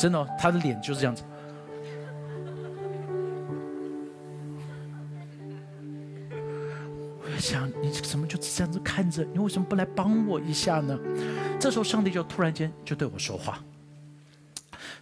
[0.02, 1.24] 真的，他的脸就是这样子。
[7.22, 9.24] 我想，你怎么就这样子看着？
[9.26, 10.98] 你为什么不来帮我一下呢？
[11.60, 13.64] 这时候，上帝就突然间就对我说话。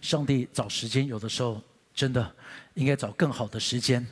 [0.02, 1.62] 上帝找时间，有的时候
[1.94, 2.30] 真的
[2.74, 4.06] 应该找更好的时间，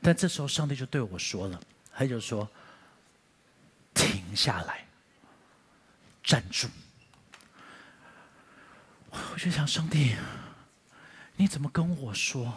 [0.00, 1.60] 但这时候上帝就对我说了，
[1.94, 2.48] 他就说
[3.92, 4.86] ：“停下来，
[6.24, 6.66] 站住。”
[9.12, 10.16] 我就想，上帝，
[11.36, 12.52] 你怎么跟我说？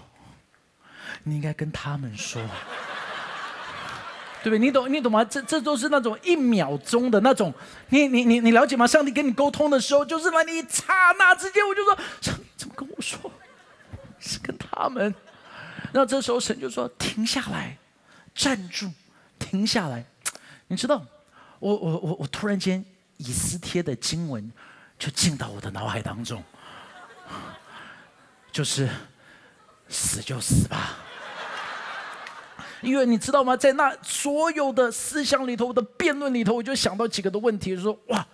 [1.24, 2.42] 你应该跟他们说，
[4.42, 4.60] 对不对？
[4.60, 5.24] 你懂，你懂吗？
[5.24, 7.54] 这这都是那种一秒钟的那种，
[7.90, 8.88] 你你你你了解吗？
[8.88, 13.32] 上帝跟你沟通的时候，就是那你刹那之间，我就说，上帝怎么跟我说？
[14.20, 15.14] 是跟他们。
[15.92, 17.78] 那这时候神就说：停下来，
[18.34, 18.92] 站住，
[19.38, 20.06] 停下来。
[20.68, 21.06] 你知道，
[21.60, 22.84] 我我我我突然间
[23.18, 24.52] 以斯帖的经文。
[24.98, 26.44] 就进到我的脑海当中，
[28.52, 28.90] 就是
[29.90, 30.98] 死就死吧，
[32.82, 33.56] 因为你知道吗？
[33.58, 38.26] 在那所有的思想里头的辩论里头，我就想到几个的问题，说哇，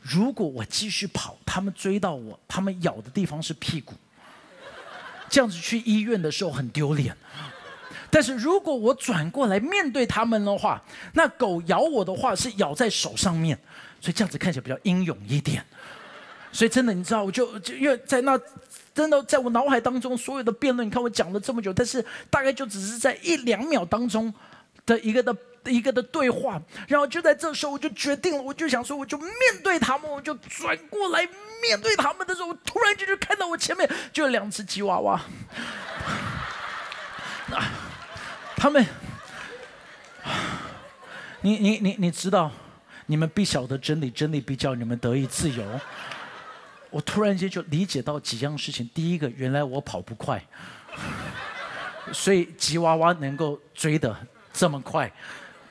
[0.00, 3.94] 如果我继续跑，他们追到我，他们咬的地方是屁股，
[5.28, 7.16] 这样子去医院的时候很丢脸。
[8.12, 10.82] 但是如果我转过来面对他们的话，
[11.14, 13.56] 那狗咬我的话是咬在手上面，
[14.00, 15.64] 所以这样子看起来比较英勇一点。
[16.52, 18.38] 所以真的，你知道，我就就因为在那，
[18.92, 24.34] 真的在我脑海当中所有的辩论，你看我讲了这么久，但是大概就只是在一两秒当中
[24.84, 25.36] 的一个的
[25.66, 29.30] 一个的对话，然后就在这时候，我就决定了，我就想说，我就面
[29.62, 31.24] 对他们，我就转过来
[31.62, 35.20] 面对他们的时候，我突然间就看到我前面就有两只吉娃娃，
[38.56, 38.84] 他们，
[41.42, 42.50] 你你你你知道，
[43.06, 45.64] 你们必晓得真理，真理必叫你们得以自由。
[46.90, 48.88] 我突然间就理解到几样事情。
[48.92, 50.42] 第一个，原来我跑不快，
[52.12, 54.16] 所以吉娃娃能够追得
[54.52, 55.10] 这么快。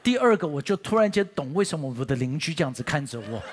[0.02, 3.44] 第二个，我就突然间懂为什么我的邻居这样子看着我，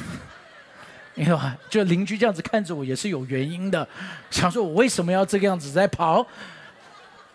[1.16, 1.56] 你知道吧？
[1.70, 3.88] 就邻居这样子看着我也是有原因的，
[4.30, 6.26] 想说我为什么要这个样子在跑？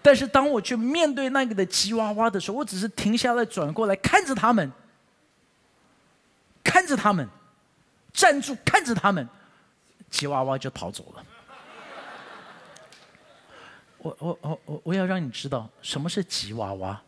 [0.04, 4.72] 但是当我去面对那个的吉娃娃的时候，我只是停下来，转过来看着他们，
[6.64, 7.28] 看着他们。
[8.16, 9.28] 站住，看着他们，
[10.10, 11.26] 吉娃娃就跑走了。
[13.98, 17.02] 我我我我我要让你知道什么是吉娃娃。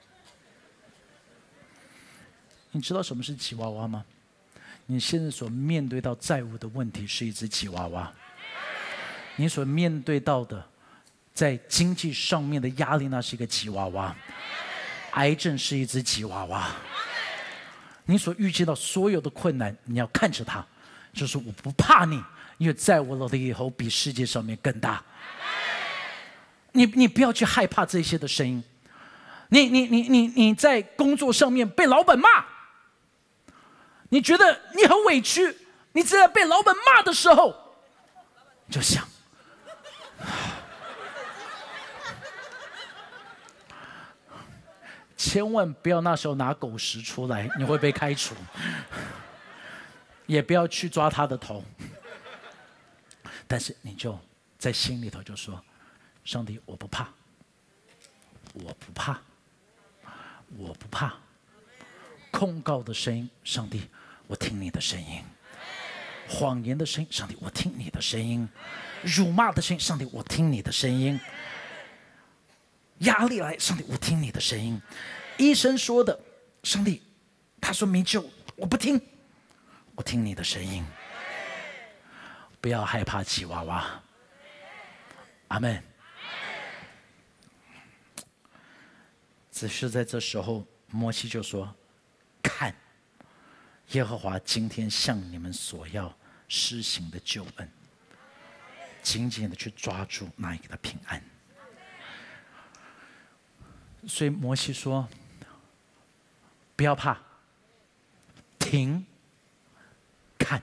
[2.71, 4.03] 你知道什么是吉娃娃吗？
[4.85, 8.11] 你现在所面对到债务的问题是一只吉娃娃。
[9.35, 10.63] 你所面对到的
[11.33, 14.15] 在经济上面的压力，那是一个吉娃娃。
[15.11, 16.69] 癌症是一只吉娃娃。
[18.05, 20.65] 你所预计到所有的困难，你要看着它，
[21.17, 22.23] 就是我不怕你，
[22.59, 25.03] 因为在我的以后比世界上面更大。
[26.73, 28.63] 你你不要去害怕这些的声音。
[29.49, 32.27] 你你你你你在工作上面被老板骂，
[34.09, 35.57] 你觉得你很委屈，
[35.93, 37.55] 你在被老板骂的时候，
[38.69, 39.07] 就想。
[45.17, 48.35] 千万不要那时候拿狗食出来，你会被开除。
[50.27, 51.63] 也不要去抓他的头，
[53.47, 54.17] 但是你就
[54.59, 55.63] 在心里头就说
[56.23, 57.09] ：“上帝，我不怕，
[58.53, 59.19] 我不怕，
[60.57, 61.15] 我不怕。”
[62.29, 63.89] 控告的声音，上帝，
[64.27, 65.23] 我听你的声音；
[66.27, 68.47] 谎言的声音，上帝，我听你的声音。
[69.01, 71.17] 辱骂的声音，上帝，我听你的声音；
[72.99, 74.79] 压力来，上帝，我听你的声音；
[75.37, 76.19] 医生说的，
[76.63, 77.01] 上帝，
[77.61, 78.23] 他说没救，
[78.55, 79.01] 我不听，
[79.97, 80.85] 我听你的声音。
[82.61, 84.03] 不要害怕吉娃娃，
[85.47, 85.83] 阿门。
[89.51, 91.73] 只是在这时候，摩西就说
[92.43, 92.75] ：“看，
[93.89, 96.15] 耶和华今天向你们所要
[96.47, 97.71] 施行的救恩。”
[99.01, 101.23] 紧紧的去抓住那一个的平安，
[104.07, 105.07] 所以摩西说
[106.75, 107.17] ：“不要怕，
[108.59, 109.05] 停，
[110.37, 110.61] 看。”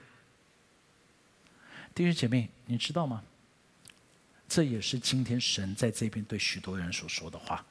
[1.94, 3.22] 弟兄姐妹，你知道吗？
[4.48, 7.64] 这也是今天神在这边对许多人所说的话，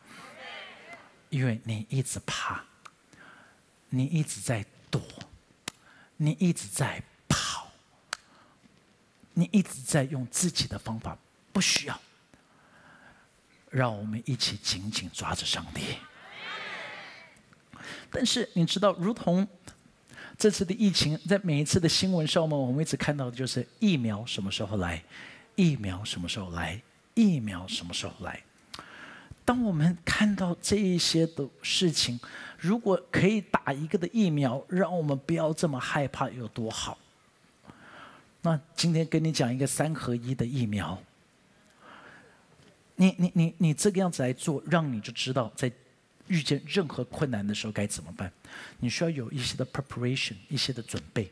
[1.30, 2.64] 因为你一直怕，
[3.90, 5.02] 你一直在躲，
[6.18, 7.70] 你一直在跑。
[9.36, 11.18] 你一直在用自己的方法，
[11.52, 12.00] 不需要。
[13.72, 15.98] 让我们一起紧紧抓着上帝。
[18.12, 19.48] 但是你知道，如同
[20.44, 25.02] 这次的疫情，在每一次的新闻上面，我们一直看到的就是疫苗什么时候来，
[25.56, 26.82] 疫苗什么时候来，
[27.14, 28.44] 疫苗什么时候来。
[29.46, 32.20] 当我们看到这一些的事情，
[32.58, 36.98] 如果可以打一个的疫苗，让我们不要这么害怕，有多好。
[38.42, 41.02] 那今天跟你讲一个三合一的疫苗，
[42.98, 45.72] 你你你你这个样子来做，让你就知道在
[46.28, 48.32] 遇见任何困难的时候该怎么办。
[48.80, 51.32] 你需要有一些的 preparation，一些的准备。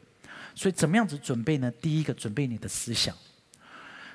[0.53, 1.71] 所以怎么样子准备呢？
[1.79, 3.15] 第一个，准备你的思想。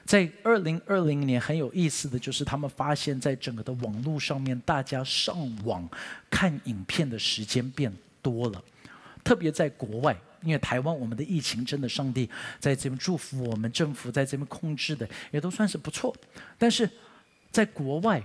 [0.04, 5.34] 在二零二零年很有意思的就是，他们发现，在整个的网络上面，大家上
[5.64, 5.88] 网
[6.30, 8.62] 看影片的时间变多了，
[9.24, 10.16] 特别在国外。
[10.42, 16.14] 因为台湾我们的疫情真的，上帝在这边祝福我们，政府在这边控制的也都算是不错。
[16.56, 16.88] 但是
[17.50, 18.22] 在国外，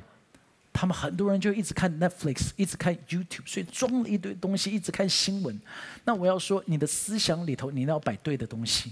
[0.74, 5.60] 他们很多人就一直看 Netflix，一直看 YouTube，所以装了一堆东西，一直看新闻。
[6.06, 8.92] 那我要说，你的思想里头，你要摆对的东西，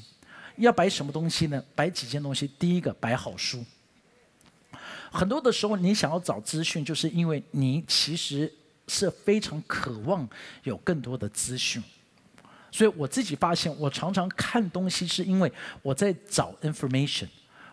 [0.57, 1.63] 要摆什么东西呢？
[1.75, 2.49] 摆几件东西。
[2.59, 3.63] 第一个，摆好书。
[5.11, 8.51] 很多的时候，你想要找资讯，就是因为你其实
[8.87, 10.27] 是非常渴望
[10.63, 11.81] 有更多的资讯。
[12.71, 17.27] 所以我自己发现，我常常看东西是因为我在找 information，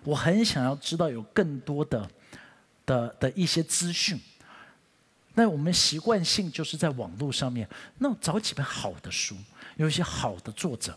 [0.04, 2.08] 我很想要知道有更多的
[2.86, 4.18] 的的一些资讯。
[5.34, 7.68] 那我们习惯性就是在网络上面，
[7.98, 9.36] 那找几本好的书，
[9.76, 10.96] 有一些好的作者，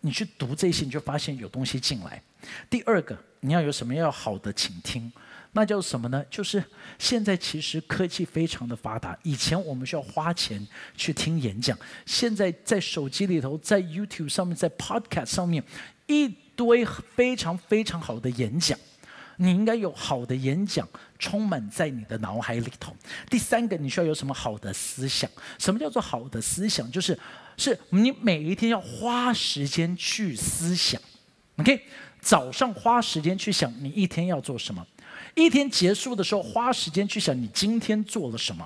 [0.00, 2.20] 你去读这些，你就发现有东西进来。
[2.68, 5.12] 第二个，你要有什么要好的倾听。
[5.54, 6.24] 那叫什么呢？
[6.30, 6.64] 就是
[6.98, 9.16] 现在其实科技非常的发达。
[9.22, 15.62] 以前我们需要花钱去听演讲，现在在手机里头，在 YouTube 上面，在 Podcast 上面，
[16.06, 18.78] 一堆非常非常好的演讲。
[19.42, 22.94] 你应该有好的演讲充满在你的脑海里头。
[23.28, 25.28] 第三个，你需要有什么好的思想？
[25.58, 26.88] 什么叫做好的思想？
[26.92, 27.18] 就是
[27.56, 31.02] 是你每一天要花时间去思想。
[31.56, 31.82] OK，
[32.20, 34.86] 早上花时间去想你一天要做什么。
[35.34, 38.64] 一天结束的时候，花时间去想你今天做了什么，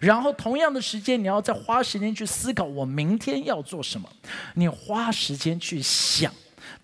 [0.00, 4.10] 然后同样的时间，你要再花时间去思考我明天要做什么。
[4.54, 6.34] 你花时间去想，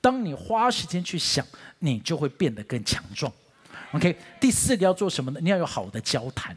[0.00, 1.44] 当你花时间去想，
[1.82, 3.30] 你就会变得更强壮。
[3.92, 5.40] OK，第四个要做什么呢？
[5.42, 6.56] 你要有好的交谈。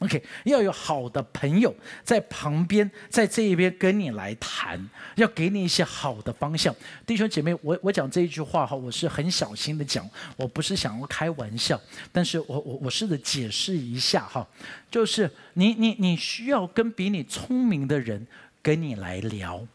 [0.00, 6.72] OK，要有好的朋友在旁边，在这一边跟你来谈，要给你一些好的方向。
[7.04, 11.80] 弟兄姐妹，我我讲这一句话哈，我是很小心的讲，我不是想要开玩笑，
[12.12, 14.46] 但是我我我试着解释一下哈，
[14.88, 18.24] 就是你你你需要跟比你聪明的人
[18.62, 19.66] 跟你来聊，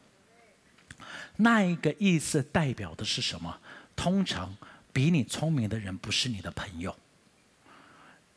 [1.36, 3.58] 那一个意思代表的是什么？
[3.94, 4.56] 通常
[4.94, 6.96] 比你聪明的人不是你的朋友。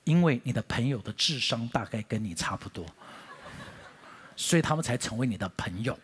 [0.04, 2.86] 因为你的朋友的智商大概跟你差不多，
[4.36, 5.98] 所以他们才成为你的朋友。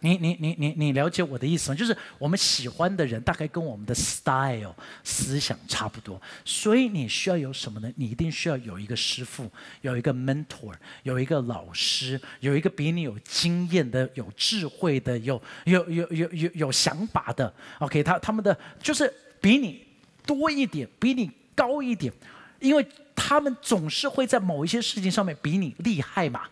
[0.00, 1.74] 你你你你你了解我的意思吗？
[1.74, 7.90] 就是我们喜欢的人大概跟我们的 style 思想差不多，所以你需要有什么呢？
[7.96, 9.50] 你一定需要有一个师傅，
[9.80, 17.52] 有一个 mentor，有一个老师，有一个比你有经验的、有智慧的、有有有有有有想法的。
[17.78, 19.84] OK，他他们的就是比你
[20.26, 22.12] 多一点，比你高一点。
[22.60, 22.84] 因为
[23.14, 26.42] 他们总是会在某一些事情上面比你厉害嘛，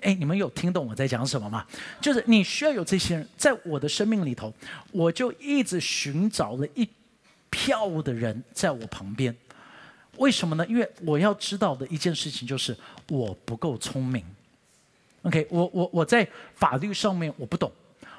[0.00, 1.66] 哎，你们有听懂我在讲什么吗？
[2.02, 4.52] 就是你需要有这些人，在我的生命里头，
[4.92, 6.86] 我就一直寻找了一
[7.48, 9.34] 票的人在我旁边。
[10.18, 10.66] 为什么呢？
[10.66, 12.76] 因为我要知道的一件事情就是
[13.08, 14.22] 我不够聪明。
[15.22, 17.72] OK，我我我在法律上面我不懂，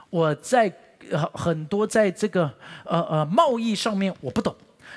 [0.09, 0.73] 我在
[1.11, 2.51] 呃很多在这个
[2.85, 4.55] 呃呃贸易上面我不懂。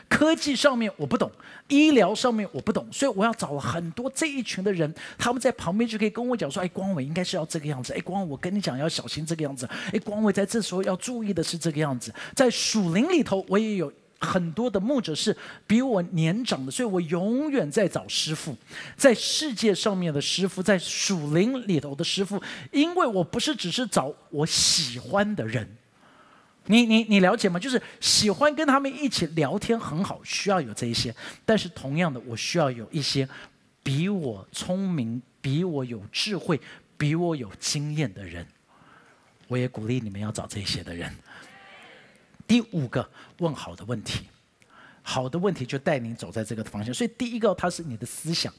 [0.09, 1.31] 科技上面我不懂，
[1.69, 9.69] 医疗上面我不懂，所以我要找很多这一群的人，他们在旁边就可以跟我讲说：“哎，光伟应该是要这个样子。”哎，光我跟你讲要小心这个样子。
[9.93, 12.13] 哎，光伟在这时候要注意的是这个样子。
[12.35, 15.35] 在属灵里头，我也有很多的牧者是
[15.67, 18.57] 比我年长的，所以我永远在找师傅，
[18.97, 25.67] 在世界上面的师傅，在属灵里头的师傅，因为我不是只是找我喜欢的人。
[26.67, 27.59] 你你你了解吗？
[27.59, 31.15] 就是喜欢跟他们一起聊天很好，需要有这一些。
[31.45, 33.29] 但是同样的，我需要有一些
[33.83, 36.61] 比我聪明、比我有智慧、
[36.97, 38.47] 比我有经验的人。
[39.49, 41.13] 我也鼓励你们要找这些的人。
[42.47, 44.27] 第五个问好的问题，
[45.03, 46.95] 好的问题就带你走在这个方向。
[46.95, 48.55] 所以第一个，它是你的思想，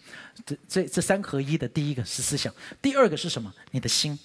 [0.45, 3.53] 这这这三合一的第一个是思想，第二个是什么？
[3.71, 4.19] 你的心。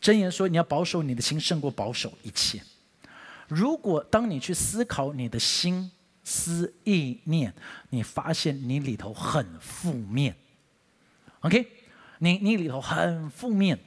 [0.00, 2.62] 箴言说：“你要保守你的心，胜过保守一切。”
[3.48, 5.90] 如果当你去思考你的心
[6.24, 7.54] 思意念，
[7.90, 10.34] 你发现你里头很负面
[11.40, 11.66] ，OK？
[12.18, 13.78] 你你里头很负面，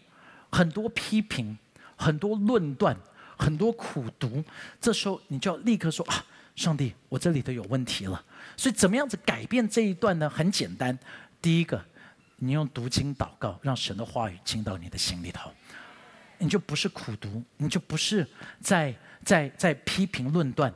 [0.49, 1.57] 很多批评，
[1.97, 2.97] 很多论断，
[3.38, 4.43] 很多苦读，
[4.80, 8.24] 这时候你就要立刻说：“啊，上帝，我这里头有问题了。”
[8.55, 10.30] 所以怎么样子改变这一段呢？
[10.30, 10.97] 很简单，
[11.41, 11.84] 第一个，
[12.38, 15.51] 你用读经祷告，让神的话语进到你的心里头。
[16.39, 18.25] 你就不是苦读，你就不是
[18.61, 20.73] 在在在批评论断，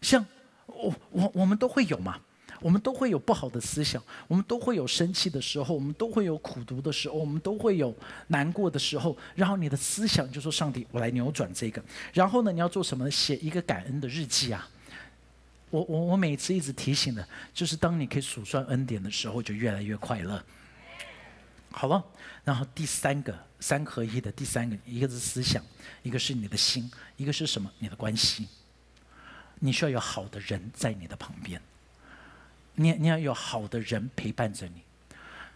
[0.00, 0.24] 像
[0.66, 2.18] 我我我们都会有嘛，
[2.60, 7.94] 我们都会有不好的思想，我们都会有生气的时候，我们都会有苦读的时候，我们都会有
[8.28, 9.16] 难过的时候。
[9.34, 11.82] 然后你的思想就说：“上帝，我来扭转这个。”
[12.14, 13.10] 然后呢，你要做什么？
[13.10, 14.68] 写一个感恩的日记啊！
[15.70, 20.42] 我我我每次一直提醒的，就是当你可以数算恩典的时候，就越来越快乐。
[21.72, 22.04] 好了，
[22.44, 25.62] 然后第三个三合一的第三个，一个是思想，
[26.02, 27.70] 一个是你的心，一个是什么？
[27.78, 28.46] 你的关系。
[29.60, 31.60] 你需要有好的人在你的旁边，
[32.74, 34.82] 你你要有好的人陪伴着你，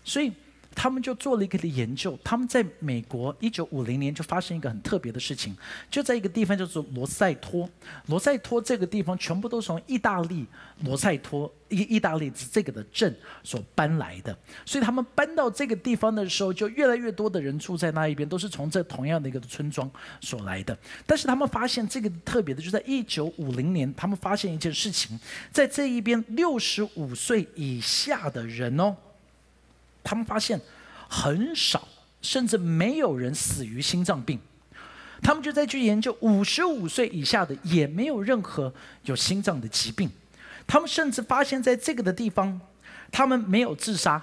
[0.04, 0.32] 所以。
[0.76, 5.56] 他们就做了一个的研究，他们在美国一九五零年就发生一个很特别的事情，
[5.90, 7.68] 就在一个地方叫做罗塞托。
[8.08, 10.46] 罗塞托这个地方全部都从意大利
[10.84, 13.12] 罗塞托意意大利这个的镇
[13.42, 20.76] 所搬来的，所以他们搬到这个地方的时候，就越来越多的人住在那一边，都是从这同样的一个村庄所来的。
[21.06, 25.18] 但是他们发现这个特别的，就在一九五零年，他们发现一件事情，
[25.50, 28.94] 在这一边六十五岁以下的人哦。
[30.06, 30.60] 他们发现
[31.08, 31.88] 很少，
[32.22, 34.38] 甚至没有人死于心脏病。
[35.20, 40.08] 他们就在去研究五十五岁以下的，也没有任何有心脏的疾病。
[40.64, 42.60] 他们甚至发现，在这个的地方，
[43.10, 44.22] 他们没有自杀，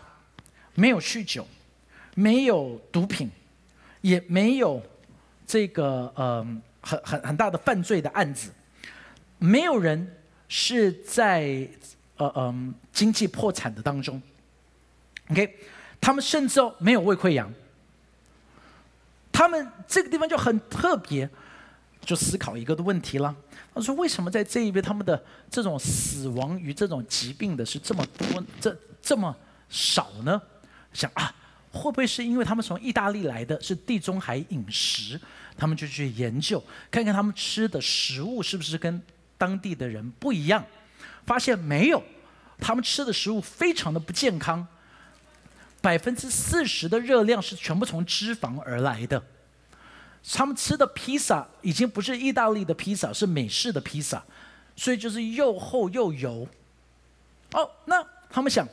[0.76, 1.46] 没有酗酒，
[2.16, 3.30] 没有毒品，
[4.00, 4.82] 也没有
[5.46, 6.46] 这个呃
[6.80, 8.52] 很很很大的犯罪的案子。
[9.40, 10.16] 没有人
[10.48, 11.68] 是在
[12.16, 14.22] 呃嗯经济破产的当中。
[15.34, 15.60] OK。
[16.00, 17.50] 他们甚至哦没有胃溃疡，
[19.32, 21.30] 他们这个地方就很特别，
[22.02, 23.34] 就思考一个的问题了。
[23.74, 29.34] 他说：“为什么在这一边，他们的这种死亡与这种疾病的是这么多，这这么
[29.70, 30.42] 少呢？”
[30.92, 31.34] 想啊，
[31.72, 35.18] 会不会是因为他们从意大利来的是地中海饮食？
[35.56, 36.62] 他们就去研究，
[36.92, 39.02] 看看他们吃的食物是不是跟
[39.38, 40.66] 当地的人不一样，
[41.26, 42.04] 发现没有，
[42.60, 44.68] 他们吃的食物非常的不健康。
[45.84, 49.22] 百分之四十的热量是全部从脂肪而来的。
[50.32, 54.24] 他们吃的披萨已经不是意大利的披萨，是美式的披萨，
[54.78, 56.48] 所以就是又厚又油。
[57.52, 58.66] 哦，那他们想，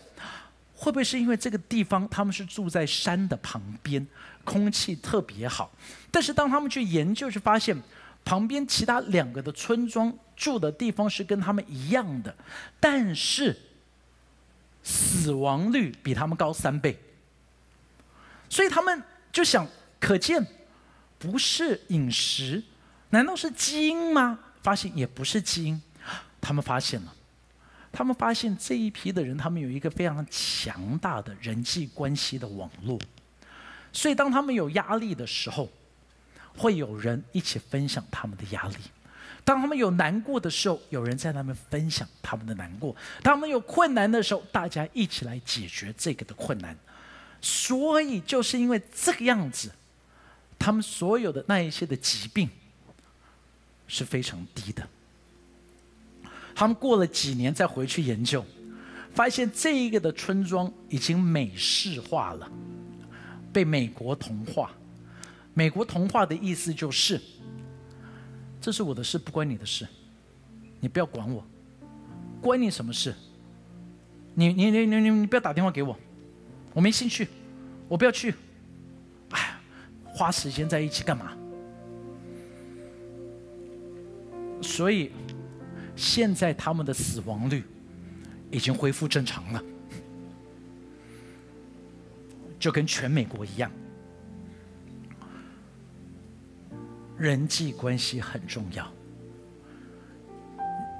[0.76, 4.06] 会不会是因为这个地方他们是住在山的旁边，
[4.44, 5.72] 空气特别好？
[6.12, 7.76] 但是当他们去研究，就发现
[8.24, 12.32] 旁边其他两个的村庄住的地方是跟他们一样的，
[12.78, 13.58] 但是
[14.82, 16.98] 死亡率比他们高三倍。
[18.48, 19.02] 所以他们
[19.32, 19.66] 就想，
[19.98, 20.46] 可见。
[21.22, 22.64] 不是饮食，
[23.10, 24.38] 难道是基因吗？
[24.62, 25.82] 发现也不是基因，
[26.40, 27.14] 他们发现了，
[27.92, 32.98] 他们发现这一批的人，他们有一个非常强大的人际关系的网络，
[33.92, 35.68] 所以当他们有压力的时候，
[36.56, 38.76] 会有人一起分享他们的压力；
[39.44, 46.76] 当他们有难过的时候，有人在那边分享他们的难过；当他们有困难的时候，大家一起来解决这个的困难。
[47.40, 49.70] 所以就是因为这个样子。
[50.62, 52.46] 他们所有的那一些的疾病
[53.88, 54.86] 是非常低的。
[56.54, 58.44] 他们过了几年再回去研究，
[59.14, 62.46] 发现这一个的村庄已经美式化了，
[63.50, 64.70] 被美国同化。
[65.54, 67.18] 美国同化的意思就是，
[68.60, 69.88] 这是我的事，不关你的事，
[70.80, 71.44] 你不要管我，
[72.40, 73.14] 关你什么事？
[74.34, 75.96] 你你你你你你不要打电话给我，
[76.74, 77.28] 我没兴趣，
[77.88, 78.34] 我不要去。
[79.30, 79.58] 哎
[80.04, 81.32] 花时间在一起干嘛？
[84.60, 85.10] 所以
[85.96, 87.64] 现在他们的死亡率
[88.50, 89.62] 已经恢复正常了，
[92.58, 93.70] 就跟全美国一样。
[97.20, 98.90] 人际关系很重要。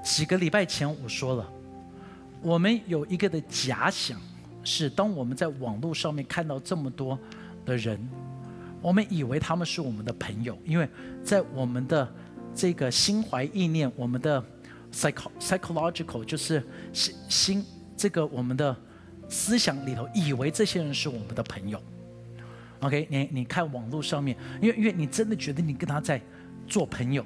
[0.03, 1.51] 几个礼拜前我说了，
[2.43, 4.21] 我们有一个的假想，
[4.63, 7.17] 是当我们在网络上面看到这么多
[7.65, 7.99] 的人。
[8.83, 10.87] 我们以为他们是我们的朋友，因为
[11.23, 12.07] 在我们的
[12.53, 14.43] 这个心怀意念，我们的
[14.91, 16.63] psych psychological 就是
[16.93, 17.65] 心心
[17.97, 18.75] 这个我们的
[19.27, 21.81] 思想里头，以为这些人是我们的朋友。
[22.81, 26.19] OK，你你看网络上面，因为因为你真的觉得你跟他在
[26.67, 27.25] 做朋友，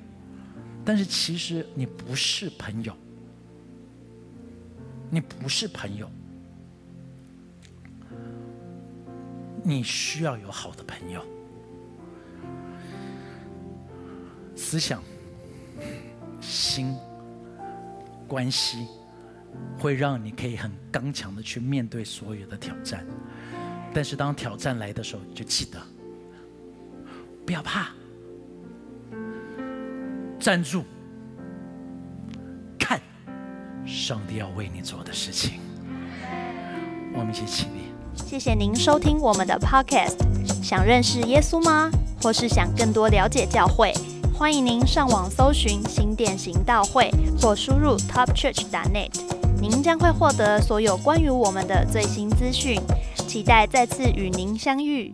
[0.83, 2.93] 但是其实你不是朋友，
[5.09, 6.09] 你不是朋友，
[9.63, 11.25] 你需要有好的朋友。
[14.57, 15.01] 思想、
[16.41, 16.95] 心、
[18.27, 18.87] 关系，
[19.77, 23.05] 会让你可以很刚强的去面对所有的挑战。
[23.95, 25.79] 但是当挑战来的时候，就记得
[27.45, 27.91] 不要怕，
[30.37, 30.83] 站住，
[32.77, 32.99] 看
[33.85, 35.61] 上帝要为你做的事情。
[37.13, 37.85] 我们一起起立。
[38.13, 40.17] 谢谢您收听我们的 Podcast。
[40.61, 41.89] 想认识耶稣吗？
[42.21, 43.93] 或是想更多了解教会？
[44.33, 49.11] 欢迎您上网搜寻新店行道会，或输入 topchurch.net，
[49.61, 52.77] 您将会获得所有关于我们的最新资讯。
[53.35, 55.13] 期待再次与您相遇。